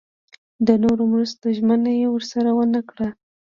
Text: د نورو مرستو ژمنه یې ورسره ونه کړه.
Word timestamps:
د 0.67 0.69
نورو 0.83 1.03
مرستو 1.11 1.45
ژمنه 1.57 1.91
یې 1.99 2.07
ورسره 2.11 2.49
ونه 2.57 2.81
کړه. 2.89 3.07